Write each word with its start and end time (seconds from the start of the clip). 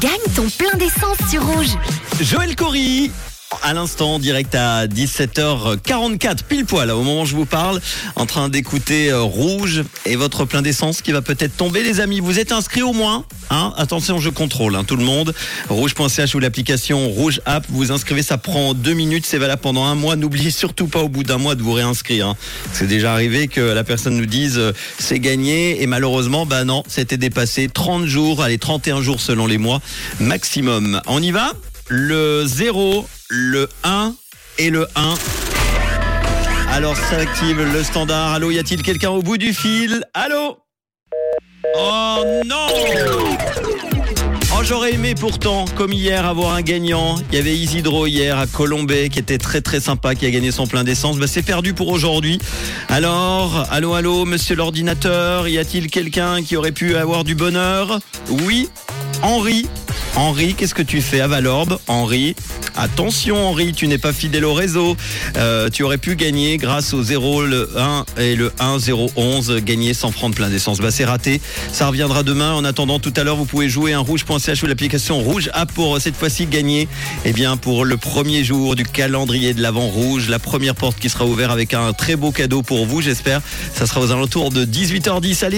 Gagne 0.00 0.32
ton 0.36 0.46
plein 0.56 0.76
d'essence 0.78 1.18
sur 1.28 1.44
Rouge. 1.44 1.76
Joël 2.20 2.54
Cory 2.54 3.10
à 3.62 3.74
l'instant, 3.74 4.18
direct 4.18 4.54
à 4.54 4.86
17h44, 4.86 6.44
pile 6.48 6.64
poil, 6.64 6.90
au 6.90 7.02
moment 7.02 7.22
où 7.22 7.26
je 7.26 7.34
vous 7.34 7.46
parle, 7.46 7.80
en 8.16 8.26
train 8.26 8.48
d'écouter 8.48 9.10
euh, 9.10 9.22
Rouge 9.22 9.84
et 10.06 10.16
votre 10.16 10.44
plein 10.44 10.62
d'essence 10.62 11.02
qui 11.02 11.12
va 11.12 11.22
peut-être 11.22 11.56
tomber, 11.56 11.82
les 11.82 12.00
amis. 12.00 12.20
Vous 12.20 12.38
êtes 12.38 12.52
inscrits 12.52 12.82
au 12.82 12.92
moins 12.92 13.24
hein 13.50 13.72
Attention, 13.76 14.18
je 14.18 14.30
contrôle 14.30 14.76
hein, 14.76 14.84
tout 14.84 14.96
le 14.96 15.04
monde. 15.04 15.34
Rouge.ch 15.68 16.34
ou 16.34 16.38
l'application 16.38 17.08
Rouge 17.08 17.40
App, 17.46 17.64
vous 17.68 17.92
inscrivez, 17.92 18.22
ça 18.22 18.38
prend 18.38 18.74
deux 18.74 18.94
minutes, 18.94 19.26
c'est 19.26 19.38
valable 19.38 19.62
pendant 19.62 19.84
un 19.84 19.94
mois. 19.94 20.16
N'oubliez 20.16 20.50
surtout 20.50 20.86
pas 20.86 21.00
au 21.00 21.08
bout 21.08 21.22
d'un 21.22 21.38
mois 21.38 21.54
de 21.54 21.62
vous 21.62 21.72
réinscrire. 21.72 22.28
Hein. 22.28 22.36
C'est 22.72 22.86
déjà 22.86 23.12
arrivé 23.12 23.48
que 23.48 23.60
la 23.60 23.84
personne 23.84 24.16
nous 24.16 24.26
dise 24.26 24.58
euh, 24.58 24.72
c'est 24.98 25.20
gagné 25.20 25.82
et 25.82 25.86
malheureusement, 25.86 26.46
bah 26.46 26.64
non, 26.64 26.82
c'était 26.86 27.16
dépassé 27.16 27.68
30 27.72 28.06
jours, 28.06 28.42
allez 28.42 28.58
31 28.58 29.02
jours 29.02 29.20
selon 29.20 29.46
les 29.46 29.58
mois 29.58 29.80
maximum. 30.20 31.00
On 31.06 31.22
y 31.22 31.30
va? 31.30 31.52
Le 31.88 32.44
0, 32.46 33.06
le 33.28 33.68
1 33.84 34.14
et 34.58 34.70
le 34.70 34.86
1. 34.94 35.14
Alors 36.72 36.96
ça 36.96 37.16
active 37.16 37.60
le 37.60 37.82
standard. 37.82 38.32
Allô, 38.32 38.50
y 38.50 38.58
a-t-il 38.58 38.82
quelqu'un 38.82 39.10
au 39.10 39.22
bout 39.22 39.38
du 39.38 39.54
fil? 39.54 40.02
Allô? 40.14 40.58
Oh 41.76 42.22
non 42.46 42.66
Oh, 44.56 44.62
j'aurais 44.62 44.94
aimé 44.94 45.16
pourtant, 45.16 45.64
comme 45.74 45.92
hier, 45.92 46.24
avoir 46.26 46.54
un 46.54 46.62
gagnant. 46.62 47.16
Il 47.30 47.36
y 47.36 47.38
avait 47.40 47.56
Isidro 47.56 48.06
hier 48.06 48.38
à 48.38 48.46
Colombay 48.46 49.08
qui 49.08 49.18
était 49.18 49.38
très 49.38 49.60
très 49.60 49.80
sympa, 49.80 50.14
qui 50.14 50.26
a 50.26 50.30
gagné 50.30 50.52
son 50.52 50.68
plein 50.68 50.84
d'essence. 50.84 51.18
Bah, 51.18 51.26
c'est 51.26 51.42
perdu 51.42 51.74
pour 51.74 51.88
aujourd'hui. 51.88 52.38
Alors, 52.88 53.66
allô, 53.72 53.94
allô, 53.94 54.24
monsieur 54.24 54.54
l'ordinateur, 54.54 55.48
y 55.48 55.58
a-t-il 55.58 55.90
quelqu'un 55.90 56.40
qui 56.42 56.56
aurait 56.56 56.70
pu 56.70 56.94
avoir 56.94 57.24
du 57.24 57.34
bonheur? 57.34 57.98
Oui, 58.28 58.68
Henri 59.22 59.66
Henri, 60.16 60.54
qu'est-ce 60.54 60.74
que 60.74 60.82
tu 60.82 61.02
fais 61.02 61.20
à 61.20 61.26
Valorbe 61.26 61.78
Henri, 61.88 62.36
attention 62.76 63.48
Henri, 63.48 63.72
tu 63.72 63.88
n'es 63.88 63.98
pas 63.98 64.12
fidèle 64.12 64.44
au 64.44 64.54
réseau. 64.54 64.96
Euh, 65.36 65.68
tu 65.70 65.82
aurais 65.82 65.98
pu 65.98 66.14
gagner 66.14 66.56
grâce 66.56 66.94
au 66.94 67.02
0, 67.02 67.42
le 67.42 67.68
1 67.76 68.04
et 68.18 68.36
le 68.36 68.52
1 68.60 68.78
0 68.78 69.10
11, 69.16 69.56
gagner 69.64 69.92
sans 69.92 70.12
prendre 70.12 70.36
plein 70.36 70.48
d'essence. 70.48 70.78
Bah 70.78 70.92
c'est 70.92 71.04
raté. 71.04 71.40
Ça 71.72 71.88
reviendra 71.88 72.22
demain. 72.22 72.52
En 72.52 72.64
attendant, 72.64 73.00
tout 73.00 73.12
à 73.16 73.24
l'heure, 73.24 73.34
vous 73.34 73.44
pouvez 73.44 73.68
jouer 73.68 73.92
un 73.92 73.98
rouge.ch 73.98 74.62
ou 74.62 74.66
l'application 74.66 75.18
rouge 75.18 75.50
A 75.52 75.66
pour 75.66 76.00
cette 76.00 76.14
fois-ci 76.14 76.46
gagner. 76.46 76.86
Eh 77.24 77.32
bien, 77.32 77.56
pour 77.56 77.84
le 77.84 77.96
premier 77.96 78.44
jour 78.44 78.76
du 78.76 78.84
calendrier 78.84 79.52
de 79.52 79.62
l'avant 79.62 79.88
rouge, 79.88 80.28
la 80.28 80.38
première 80.38 80.76
porte 80.76 81.00
qui 81.00 81.08
sera 81.08 81.26
ouverte 81.26 81.50
avec 81.50 81.74
un 81.74 81.92
très 81.92 82.14
beau 82.14 82.30
cadeau 82.30 82.62
pour 82.62 82.86
vous, 82.86 83.00
j'espère. 83.00 83.40
Ça 83.74 83.86
sera 83.86 84.00
aux 84.00 84.12
alentours 84.12 84.50
de 84.50 84.64
18h10. 84.64 85.44
Allez 85.44 85.52